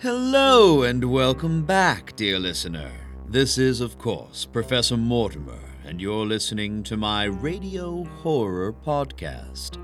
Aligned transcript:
Hello 0.00 0.84
and 0.84 1.10
welcome 1.10 1.64
back, 1.64 2.14
dear 2.14 2.38
listener. 2.38 2.92
This 3.26 3.58
is, 3.58 3.80
of 3.80 3.98
course, 3.98 4.44
Professor 4.44 4.96
Mortimer, 4.96 5.58
and 5.84 6.00
you're 6.00 6.24
listening 6.24 6.84
to 6.84 6.96
my 6.96 7.24
radio 7.24 8.04
horror 8.04 8.72
podcast, 8.72 9.76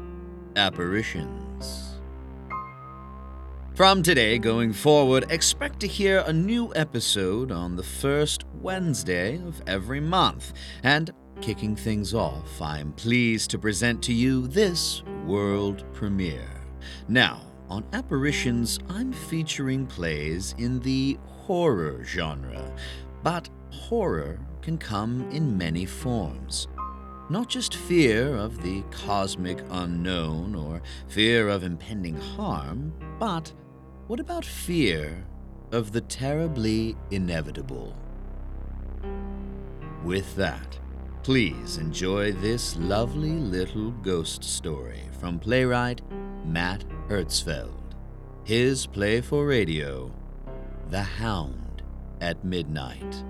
Apparitions. 0.55 1.99
From 3.75 4.05
today 4.05 4.39
going 4.39 4.73
forward, 4.73 5.27
expect 5.31 5.81
to 5.81 5.89
hear 5.89 6.23
a 6.25 6.33
new 6.33 6.73
episode 6.77 7.51
on 7.51 7.75
the 7.75 7.83
first 7.83 8.45
Wednesday 8.63 9.39
of 9.39 9.61
every 9.67 9.99
month. 9.99 10.53
And 10.85 11.11
kicking 11.41 11.75
things 11.75 12.15
off, 12.15 12.63
I'm 12.63 12.93
pleased 12.93 13.51
to 13.51 13.59
present 13.59 14.01
to 14.05 14.13
you 14.13 14.47
this 14.47 15.03
world 15.27 15.83
premiere. 15.93 16.63
Now, 17.09 17.43
on 17.69 17.85
Apparitions, 17.93 18.79
I'm 18.89 19.13
featuring 19.13 19.87
plays 19.87 20.55
in 20.59 20.81
the 20.81 21.19
horror 21.27 22.03
genre, 22.05 22.73
but 23.23 23.49
horror 23.71 24.39
can 24.63 24.79
come 24.79 25.29
in 25.31 25.57
many 25.57 25.85
forms. 25.85 26.69
Not 27.31 27.49
just 27.49 27.75
fear 27.75 28.37
of 28.37 28.63
the 28.63 28.83
cosmic 28.91 29.59
unknown 29.71 30.55
or 30.55 30.83
fear 31.09 31.49
of 31.49 31.63
impending 31.63 32.17
harm, 32.17 32.93
but 33.19 33.53
what 34.07 34.21
about 34.21 34.45
fear 34.45 35.25
of 35.73 35.93
the 35.93 36.03
terribly 36.03 36.97
inevitable? 37.11 37.97
With 40.05 40.37
that, 40.37 40.79
please 41.23 41.79
enjoy 41.79 42.33
this 42.33 42.77
lovely 42.77 43.33
little 43.33 43.91
ghost 43.91 44.45
story 44.45 45.09
from 45.19 45.39
playwright 45.39 46.03
Matt 46.45 46.85
Hertzfeld. 47.09 47.75
His 48.45 48.87
play 48.87 49.21
for 49.21 49.47
radio, 49.47 50.11
The 50.91 51.03
Hound 51.03 51.83
at 52.21 52.43
Midnight. 52.45 53.25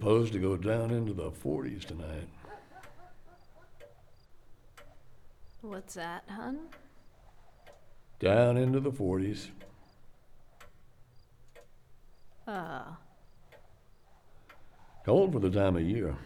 Supposed 0.00 0.32
to 0.32 0.38
go 0.38 0.56
down 0.56 0.92
into 0.92 1.12
the 1.12 1.30
40s 1.30 1.84
tonight. 1.84 2.26
What's 5.60 5.92
that, 5.92 6.24
hun? 6.26 6.68
Down 8.18 8.56
into 8.56 8.80
the 8.80 8.90
40s. 8.90 9.48
Uh, 12.48 12.84
Cold 15.04 15.34
for 15.34 15.38
the 15.38 15.50
time 15.50 15.76
of 15.76 15.82
year. 15.82 16.16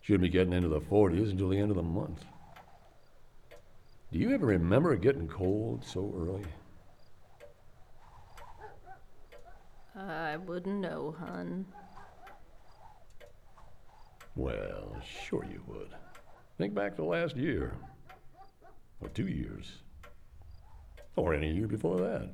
Shouldn't 0.00 0.22
be 0.22 0.30
getting 0.30 0.54
into 0.54 0.68
the 0.68 0.80
40s 0.80 1.30
until 1.30 1.50
the 1.50 1.58
end 1.58 1.70
of 1.70 1.76
the 1.76 1.82
month. 1.82 2.24
Do 4.10 4.18
you 4.18 4.32
ever 4.32 4.46
remember 4.46 4.94
it 4.94 5.02
getting 5.02 5.28
cold 5.28 5.84
so 5.84 6.10
early? 6.16 6.46
I 9.94 10.38
wouldn't 10.38 10.80
know, 10.80 11.14
hun. 11.18 11.66
Well, 14.36 14.96
sure 15.26 15.44
you 15.44 15.62
would. 15.66 15.90
Think 16.58 16.74
back 16.74 16.96
to 16.96 17.04
last 17.04 17.36
year. 17.36 17.74
Or 19.00 19.08
two 19.08 19.26
years. 19.28 19.78
Or 21.16 21.34
any 21.34 21.52
year 21.52 21.66
before 21.68 21.98
that. 21.98 22.30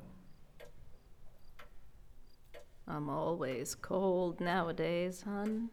I'm 2.87 3.09
always 3.09 3.75
cold 3.75 4.41
nowadays, 4.41 5.21
hun. 5.21 5.69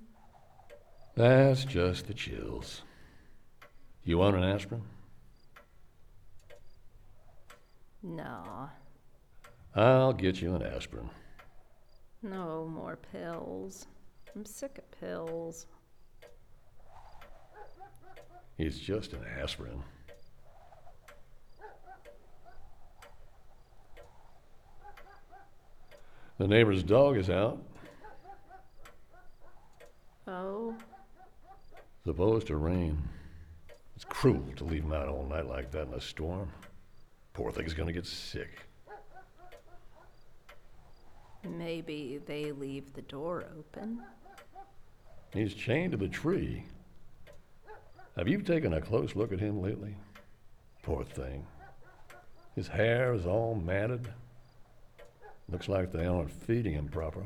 That's 1.17 1.65
just 1.65 2.07
the 2.07 2.15
chills. 2.15 2.83
You 4.05 4.19
want 4.19 4.37
an 4.37 4.45
aspirin? 4.45 4.83
No, 8.03 8.69
I'll 9.75 10.13
get 10.13 10.41
you 10.41 10.55
an 10.55 10.63
aspirin. 10.63 11.11
no 12.23 12.67
more 12.67 12.97
pills. 13.13 13.87
I'm 14.35 14.45
sick 14.45 14.79
of 14.79 15.01
pills. 15.01 15.67
It's 18.59 18.79
just 18.79 19.13
an 19.13 19.25
aspirin. 19.41 19.83
The 26.39 26.47
neighbor's 26.47 26.83
dog 26.83 27.17
is 27.17 27.31
out. 27.31 27.59
Oh, 30.27 30.77
Supposed 32.05 32.47
to 32.49 32.57
rain. 32.57 33.03
It's 33.95 34.05
cruel 34.05 34.45
to 34.57 34.65
leave 34.65 34.85
him 34.85 34.93
out 34.93 35.09
all 35.09 35.27
night 35.27 35.47
like 35.47 35.71
that 35.73 35.89
in 35.89 35.95
a 35.95 36.01
storm. 36.01 36.51
Poor 37.35 37.53
thing's 37.53 37.75
gonna 37.75 37.93
get 37.93 38.07
sick. 38.07 38.51
maybe 41.45 42.21
they 42.27 42.53
leave 42.53 42.93
the 42.93 43.03
door 43.03 43.45
open. 43.59 44.03
He's 45.33 45.55
chained 45.55 45.93
to 45.93 45.97
the 45.97 46.09
tree. 46.09 46.65
Have 48.19 48.27
you 48.27 48.43
taken 48.43 48.73
a 48.73 48.81
close 48.81 49.15
look 49.15 49.33
at 49.33 49.39
him 49.39 49.63
lately? 49.63 49.95
Poor 50.83 51.05
thing. 51.05 51.47
His 52.57 52.67
hair 52.67 53.13
is 53.13 53.27
all 53.27 53.55
matted. 53.55 54.09
Looks 55.49 55.69
like 55.69 55.93
they 55.93 56.05
aren't 56.05 56.33
feeding 56.33 56.75
him 56.75 56.89
proper. 56.89 57.25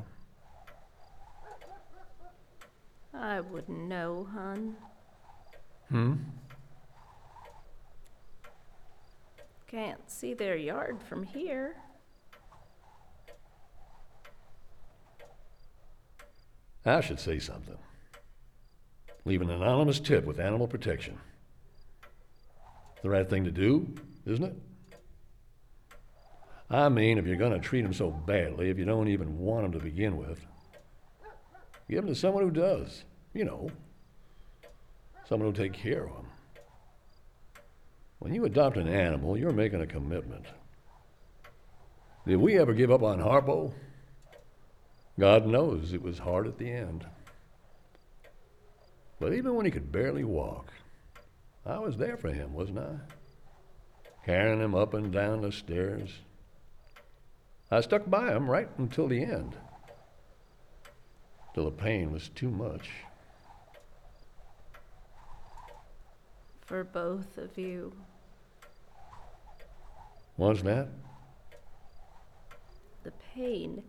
I 3.14 3.40
wouldn't 3.40 3.88
know, 3.88 4.28
hon. 4.34 4.76
Hmm? 5.88 6.14
Can't 9.68 10.10
see 10.10 10.34
their 10.34 10.56
yard 10.56 10.98
from 11.08 11.22
here. 11.22 11.74
I 16.84 17.00
should 17.00 17.18
say 17.18 17.38
something. 17.38 17.78
Leave 19.24 19.42
an 19.42 19.50
anonymous 19.50 20.00
tip 20.00 20.24
with 20.24 20.40
animal 20.40 20.66
protection. 20.66 21.18
The 23.02 23.10
right 23.10 23.28
thing 23.28 23.44
to 23.44 23.50
do, 23.50 23.92
isn't 24.26 24.44
it? 24.44 24.56
I 26.70 26.88
mean, 26.88 27.18
if 27.18 27.26
you're 27.26 27.36
going 27.36 27.52
to 27.52 27.58
treat 27.58 27.84
him 27.84 27.92
so 27.92 28.10
badly, 28.10 28.70
if 28.70 28.78
you 28.78 28.84
don't 28.84 29.08
even 29.08 29.38
want 29.38 29.66
him 29.66 29.72
to 29.72 29.78
begin 29.78 30.16
with, 30.16 30.44
give 31.88 31.98
him 31.98 32.06
to 32.06 32.14
someone 32.14 32.42
who 32.42 32.50
does. 32.50 33.04
You 33.34 33.44
know, 33.44 33.70
someone 35.28 35.46
who'll 35.46 35.64
take 35.64 35.74
care 35.74 36.04
of 36.04 36.16
him. 36.16 36.26
When 38.18 38.34
you 38.34 38.44
adopt 38.44 38.76
an 38.76 38.88
animal, 38.88 39.36
you're 39.36 39.52
making 39.52 39.80
a 39.80 39.86
commitment. 39.86 40.46
Did 42.26 42.36
we 42.36 42.58
ever 42.58 42.72
give 42.72 42.90
up 42.90 43.02
on 43.02 43.18
Harpo? 43.18 43.72
God 45.18 45.46
knows 45.46 45.92
it 45.92 46.02
was 46.02 46.18
hard 46.18 46.46
at 46.46 46.56
the 46.56 46.70
end. 46.70 47.04
But 49.22 49.34
even 49.34 49.54
when 49.54 49.64
he 49.64 49.70
could 49.70 49.92
barely 49.92 50.24
walk, 50.24 50.72
I 51.64 51.78
was 51.78 51.96
there 51.96 52.16
for 52.16 52.32
him, 52.32 52.54
wasn't 52.54 52.80
I? 52.80 52.96
Carrying 54.26 54.60
him 54.60 54.74
up 54.74 54.94
and 54.94 55.12
down 55.12 55.42
the 55.42 55.52
stairs. 55.52 56.10
I 57.70 57.82
stuck 57.82 58.10
by 58.10 58.32
him 58.32 58.50
right 58.50 58.68
until 58.78 59.06
the 59.06 59.22
end, 59.22 59.54
till 61.54 61.66
the 61.66 61.70
pain 61.70 62.10
was 62.10 62.30
too 62.30 62.50
much. 62.50 62.90
For 66.62 66.82
both 66.82 67.38
of 67.38 67.56
you. 67.56 67.92
Was 70.36 70.64
that? 70.64 70.88
The 73.04 73.12
pain 73.36 73.84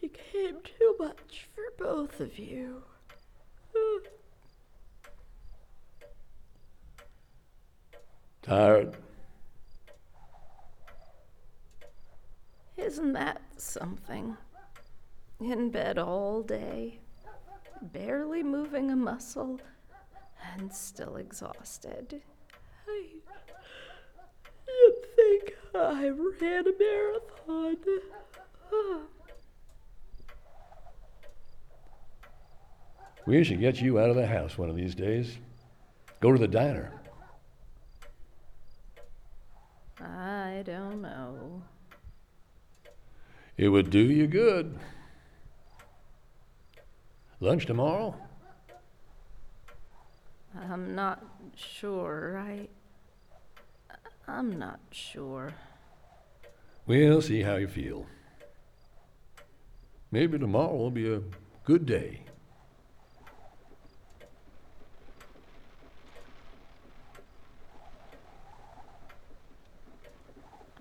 became 0.00 0.56
too 0.64 0.96
much 0.98 1.48
for 1.54 1.84
both 1.84 2.18
of 2.20 2.38
you. 2.38 2.82
Tired? 8.50 8.96
Isn't 12.76 13.12
that 13.12 13.40
something? 13.56 14.36
In 15.38 15.70
bed 15.70 15.98
all 15.98 16.42
day, 16.42 16.98
barely 17.80 18.42
moving 18.42 18.90
a 18.90 18.96
muscle, 18.96 19.60
and 20.56 20.74
still 20.74 21.14
exhausted. 21.14 22.22
I. 22.88 23.06
You'd 24.66 25.06
think 25.14 25.56
I 25.72 26.08
ran 26.40 26.64
a 26.66 26.72
marathon. 26.76 27.76
We 33.26 33.44
should 33.44 33.60
get 33.60 33.80
you 33.80 34.00
out 34.00 34.10
of 34.10 34.16
the 34.16 34.26
house 34.26 34.58
one 34.58 34.68
of 34.68 34.74
these 34.74 34.96
days. 34.96 35.38
Go 36.18 36.32
to 36.32 36.38
the 36.38 36.48
diner. 36.48 36.99
I 40.02 40.62
don't 40.64 41.02
know. 41.02 41.62
It 43.56 43.68
would 43.68 43.90
do 43.90 43.98
you 43.98 44.26
good. 44.26 44.78
Lunch 47.40 47.66
tomorrow? 47.66 48.16
I'm 50.58 50.94
not 50.94 51.24
sure. 51.54 52.38
I. 52.38 52.68
I'm 54.26 54.58
not 54.58 54.80
sure. 54.90 55.52
We'll 56.86 57.22
see 57.22 57.42
how 57.42 57.56
you 57.56 57.68
feel. 57.68 58.06
Maybe 60.10 60.38
tomorrow 60.38 60.74
will 60.74 60.90
be 60.90 61.12
a 61.12 61.22
good 61.64 61.86
day. 61.86 62.22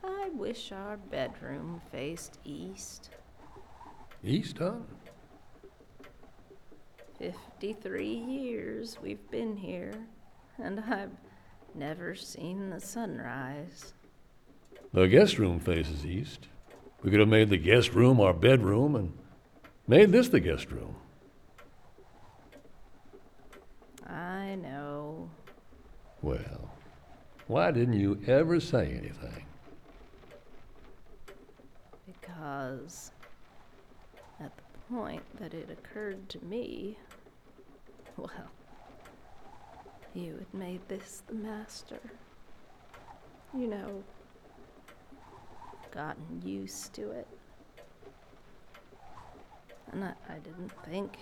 I 0.03 0.29
wish 0.49 0.71
our 0.71 0.97
bedroom 1.11 1.79
faced 1.91 2.39
east. 2.43 3.11
East, 4.23 4.57
huh? 4.57 4.77
53 7.19 8.07
years 8.07 8.97
we've 8.99 9.29
been 9.29 9.55
here, 9.55 9.93
and 10.57 10.79
I've 10.79 11.11
never 11.75 12.15
seen 12.15 12.71
the 12.71 12.79
sunrise. 12.79 13.93
The 14.91 15.07
guest 15.07 15.37
room 15.37 15.59
faces 15.59 16.03
east. 16.03 16.47
We 17.03 17.11
could 17.11 17.19
have 17.19 17.29
made 17.29 17.51
the 17.51 17.57
guest 17.57 17.93
room 17.93 18.19
our 18.19 18.33
bedroom 18.33 18.95
and 18.95 19.13
made 19.87 20.11
this 20.11 20.29
the 20.29 20.39
guest 20.39 20.71
room. 20.71 20.95
I 24.07 24.55
know. 24.55 25.29
Well, 26.23 26.71
why 27.45 27.69
didn't 27.69 27.99
you 27.99 28.19
ever 28.25 28.59
say 28.59 28.99
anything? 28.99 29.45
Because 32.39 33.11
at 34.39 34.55
the 34.55 34.93
point 34.93 35.23
that 35.39 35.53
it 35.53 35.69
occurred 35.69 36.29
to 36.29 36.45
me, 36.45 36.97
well, 38.15 38.31
you 40.13 40.37
had 40.37 40.53
made 40.53 40.79
this 40.87 41.21
the 41.27 41.33
master. 41.33 41.99
You 43.53 43.67
know, 43.67 44.03
gotten 45.91 46.41
used 46.45 46.93
to 46.93 47.11
it. 47.11 47.27
And 49.91 50.05
I, 50.05 50.13
I 50.29 50.37
didn't 50.37 50.71
think 50.85 51.17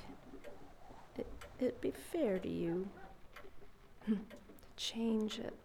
it, 1.17 1.25
it'd 1.59 1.81
be 1.81 1.93
fair 2.11 2.37
to 2.37 2.49
you 2.49 2.87
to 4.05 4.19
change 4.75 5.39
it. 5.39 5.55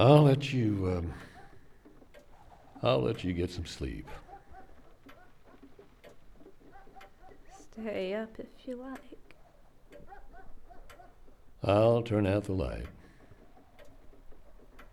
I'll 0.00 0.22
let 0.22 0.50
you, 0.50 0.94
um, 0.96 1.12
I'll 2.82 3.02
let 3.02 3.22
you 3.22 3.34
get 3.34 3.50
some 3.50 3.66
sleep. 3.66 4.08
Stay 7.74 8.14
up 8.14 8.30
if 8.38 8.46
you 8.66 8.76
like. 8.76 9.02
I'll 11.62 12.00
turn 12.00 12.26
out 12.26 12.44
the 12.44 12.54
light. 12.54 12.86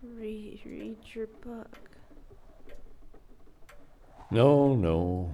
Read, 0.04 0.60
read 0.66 0.98
your 1.14 1.28
book. 1.28 1.90
No, 4.30 4.76
no. 4.76 5.32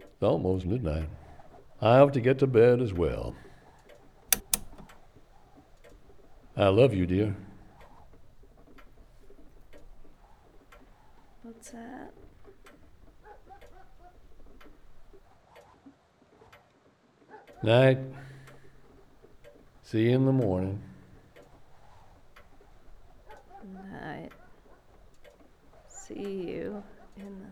It's 0.00 0.22
almost 0.22 0.66
midnight. 0.66 1.08
I 1.80 1.98
have 1.98 2.10
to 2.10 2.20
get 2.20 2.40
to 2.40 2.48
bed 2.48 2.80
as 2.82 2.92
well. 2.92 3.32
I 6.56 6.66
love 6.66 6.92
you, 6.92 7.06
dear. 7.06 7.36
What's 11.60 11.72
that? 11.72 12.12
Night. 17.62 17.98
See 19.82 20.04
you 20.04 20.14
in 20.16 20.24
the 20.24 20.32
morning. 20.32 20.80
Night. 23.92 24.32
See 25.86 26.14
you 26.14 26.82
in 27.18 27.40
the. 27.40 27.46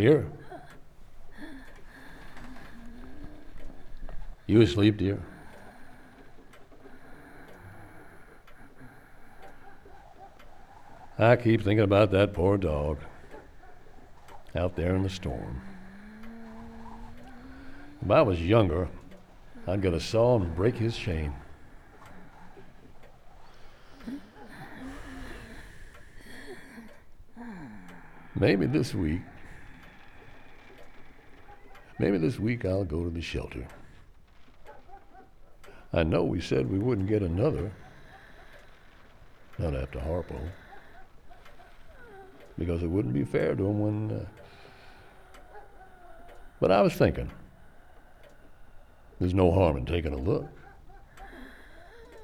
Dear? 0.00 0.26
You 4.46 4.62
asleep, 4.62 4.96
dear? 4.96 5.20
I 11.18 11.36
keep 11.36 11.60
thinking 11.60 11.80
about 11.80 12.12
that 12.12 12.32
poor 12.32 12.56
dog 12.56 13.00
out 14.56 14.74
there 14.74 14.96
in 14.96 15.02
the 15.02 15.10
storm. 15.10 15.60
If 18.02 18.10
I 18.10 18.22
was 18.22 18.40
younger, 18.40 18.88
I'd 19.66 19.82
get 19.82 19.92
a 19.92 20.00
saw 20.00 20.36
and 20.36 20.56
break 20.56 20.76
his 20.76 20.96
chain. 20.96 21.34
Maybe 28.34 28.64
this 28.64 28.94
week, 28.94 29.20
maybe 32.00 32.16
this 32.16 32.38
week 32.40 32.64
I'll 32.64 32.84
go 32.84 33.04
to 33.04 33.10
the 33.10 33.20
shelter. 33.20 33.66
I 35.92 36.02
know 36.02 36.24
we 36.24 36.40
said 36.40 36.70
we 36.70 36.78
wouldn't 36.78 37.08
get 37.08 37.22
another, 37.22 37.70
not 39.58 39.76
after 39.76 39.98
Harpo, 39.98 40.40
because 42.56 42.82
it 42.82 42.86
wouldn't 42.86 43.12
be 43.12 43.24
fair 43.24 43.54
to 43.54 43.66
him 43.66 43.80
when. 43.80 44.18
Uh, 44.18 44.24
but 46.58 46.70
I 46.70 46.80
was 46.80 46.94
thinking, 46.94 47.30
there's 49.18 49.34
no 49.34 49.52
harm 49.52 49.76
in 49.76 49.84
taking 49.84 50.14
a 50.14 50.18
look. 50.18 50.46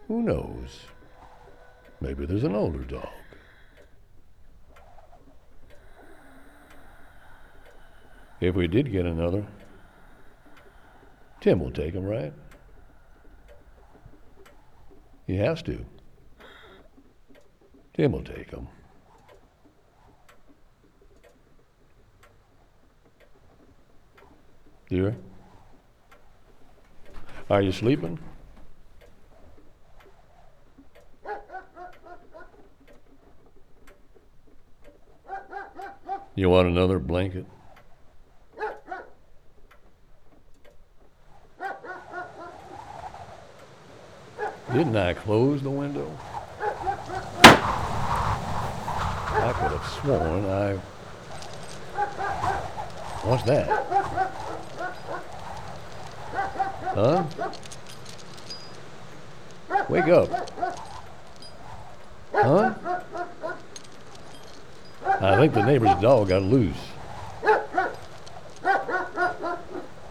Who 0.08 0.22
knows? 0.22 0.80
Maybe 2.00 2.24
there's 2.24 2.44
an 2.44 2.54
older 2.54 2.84
dog. 2.84 3.08
If 8.40 8.54
we 8.54 8.68
did 8.68 8.92
get 8.92 9.06
another, 9.06 9.44
Tim 11.46 11.60
will 11.60 11.70
take 11.70 11.94
him, 11.94 12.04
right? 12.04 12.32
He 15.28 15.36
has 15.36 15.62
to. 15.62 15.86
Tim 17.94 18.10
will 18.10 18.24
take 18.24 18.50
him. 18.50 18.66
Dear? 24.90 25.14
Are 27.48 27.62
you 27.62 27.70
sleeping? 27.70 28.18
You 36.34 36.50
want 36.50 36.66
another 36.66 36.98
blanket? 36.98 37.46
Didn't 44.76 44.94
I 44.94 45.14
close 45.14 45.62
the 45.62 45.70
window? 45.70 46.06
I 49.32 49.52
could 49.56 49.72
have 49.72 49.86
sworn 50.02 50.44
I. 50.44 50.76
What's 53.24 53.42
that? 53.44 53.68
Huh? 56.94 57.24
Wake 59.88 60.08
up. 60.08 60.28
Huh? 62.34 62.74
I 65.06 65.36
think 65.38 65.54
the 65.54 65.64
neighbor's 65.64 65.98
dog 66.02 66.28
got 66.28 66.42
loose. 66.42 66.76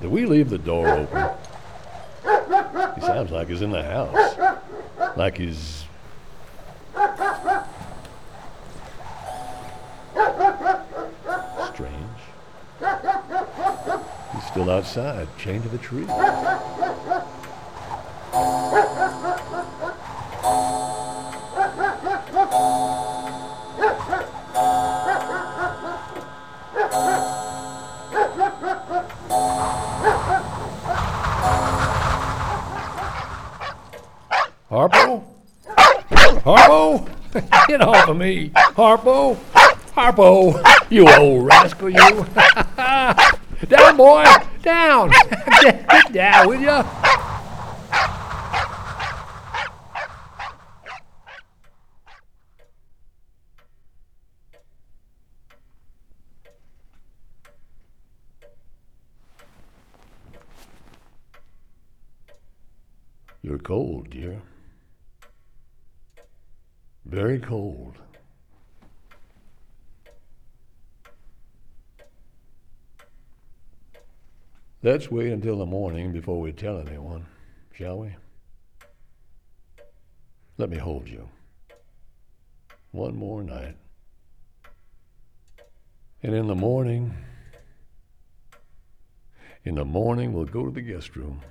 Did 0.02 0.10
we 0.10 0.26
leave 0.26 0.50
the 0.50 0.58
door 0.58 0.88
open? 0.88 1.30
He 2.96 3.02
sounds 3.02 3.30
like 3.30 3.50
he's 3.50 3.62
in 3.62 3.70
the 3.70 3.84
house. 3.84 4.36
Like 5.16 5.38
he's. 5.38 5.86
Strange. 11.74 12.20
He's 14.34 14.46
still 14.48 14.70
outside, 14.70 15.28
chained 15.38 15.64
to 15.64 15.70
the 15.70 15.78
tree. 15.78 16.06
Off 37.86 38.10
of 38.10 38.18
me. 38.18 38.50
Harpo? 38.50 39.36
Harpo, 39.94 40.62
you 40.90 41.08
old 41.08 41.46
rascal, 41.46 41.90
you. 41.90 41.98
down, 43.68 43.98
boy. 43.98 44.26
Down. 44.62 45.10
Get 45.62 46.12
down, 46.12 46.48
will 46.50 46.60
you? 46.60 46.84
You're 63.42 63.60
cold, 63.60 64.10
dear. 64.10 64.42
Very 67.06 67.40
cold. 67.40 67.96
Let's 74.82 75.10
wait 75.10 75.32
until 75.32 75.58
the 75.58 75.66
morning 75.66 76.12
before 76.12 76.40
we 76.40 76.52
tell 76.52 76.80
anyone, 76.80 77.26
shall 77.74 78.00
we? 78.00 78.16
Let 80.58 80.70
me 80.70 80.78
hold 80.78 81.08
you. 81.08 81.30
One 82.92 83.16
more 83.16 83.44
night. 83.44 83.78
And 86.24 86.34
in 86.34 86.48
the 86.48 86.56
morning, 86.56 87.16
in 89.64 89.76
the 89.76 89.86
morning, 89.86 90.34
we'll 90.34 90.46
go 90.46 90.66
to 90.66 90.72
the 90.72 90.82
guest 90.82 91.16
room. 91.16 91.42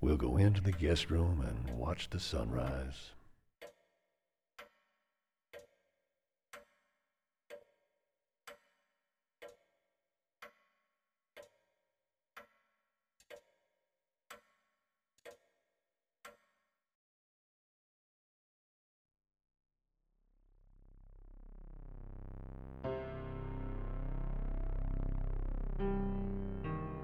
We'll 0.00 0.16
go 0.16 0.36
into 0.36 0.60
the 0.60 0.72
guest 0.72 1.10
room 1.10 1.40
and 1.40 1.76
watch 1.76 2.10
the 2.10 2.20
sunrise. 2.20 3.12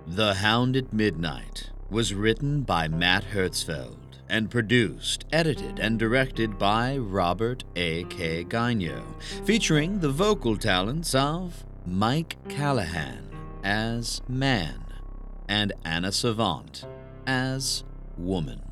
The 0.07 0.35
Hound 0.35 0.77
at 0.77 0.93
Midnight 0.93 1.71
was 1.91 2.15
written 2.15 2.63
by 2.63 2.89
Matt 2.89 3.25
Hertzfeld 3.33 4.19
and 4.29 4.51
produced, 4.51 5.25
edited, 5.33 5.79
and 5.79 5.99
directed 5.99 6.59
by 6.59 6.97
Robert 6.97 7.65
A. 7.77 8.05
K. 8.05 8.45
Gonyo, 8.45 9.03
featuring 9.45 10.01
the 10.01 10.11
vocal 10.11 10.57
talents 10.57 11.15
of 11.15 11.65
Mike 11.87 12.37
Callahan 12.49 13.29
as 13.65 14.21
Man 14.29 14.85
and 15.49 15.73
Anna 15.85 16.13
Savant 16.13 16.85
as 17.27 17.85
Woman. 18.17 18.68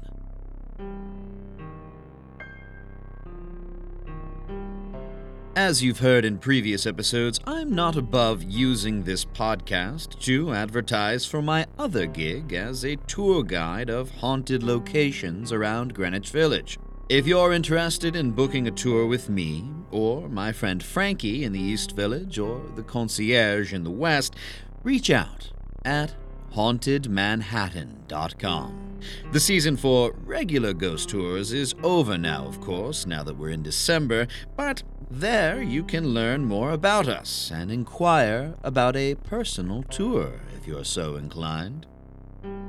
As 5.57 5.83
you've 5.83 5.99
heard 6.01 6.27
in 6.27 6.37
previous 6.37 6.87
episodes, 6.87 7.41
I'm 7.47 7.75
not 7.75 7.97
above 7.97 8.43
using 8.43 9.05
this 9.05 9.25
podcast 9.25 10.21
to 10.21 10.53
advertise 10.53 11.25
for 11.25 11.41
my 11.41 11.65
other 11.79 12.05
gig 12.05 12.53
as 12.53 12.85
a 12.85 12.97
tour 12.97 13.43
guide 13.43 13.89
of 13.89 14.11
haunted 14.11 14.63
locations 14.63 15.53
around 15.53 15.95
Greenwich 15.95 16.29
Village. 16.29 16.79
If 17.09 17.27
you're 17.27 17.55
interested 17.55 18.15
in 18.15 18.33
booking 18.33 18.69
a 18.69 18.71
tour 18.71 19.07
with 19.07 19.31
me, 19.31 19.65
or 19.91 20.29
my 20.29 20.53
friend 20.53 20.83
Frankie 20.83 21.43
in 21.43 21.55
the 21.55 21.59
East 21.59 21.93
Village, 21.93 22.39
or 22.39 22.61
the 22.75 22.83
concierge 22.83 23.73
in 23.73 23.83
the 23.83 23.91
West, 23.91 24.37
reach 24.83 25.09
out 25.09 25.53
at 25.87 26.15
hauntedmanhattan.com. 26.53 28.86
The 29.33 29.41
season 29.41 29.77
for 29.77 30.13
regular 30.25 30.73
ghost 30.73 31.09
tours 31.09 31.53
is 31.53 31.75
over 31.83 32.19
now, 32.19 32.47
of 32.47 32.61
course, 32.61 33.07
now 33.07 33.23
that 33.23 33.37
we're 33.37 33.51
in 33.51 33.63
December, 33.63 34.27
but 34.57 34.83
there 35.11 35.63
you 35.63 35.85
can 35.85 36.09
learn 36.09 36.45
more 36.45 36.71
about 36.71 37.09
us 37.09 37.51
and 37.53 37.71
inquire 37.71 38.55
about 38.63 38.97
a 38.97 39.15
personal 39.15 39.83
tour 39.85 40.41
if 40.57 40.67
you're 40.67 40.85
so 40.85 41.17
inclined. 41.17 41.87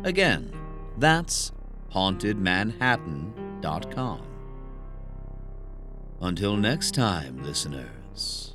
Again, 0.03 0.51
that's 0.97 1.51
hauntedmanhattan.com. 1.93 4.21
Until 6.21 6.57
next 6.57 6.95
time, 6.95 7.43
listeners. 7.43 8.46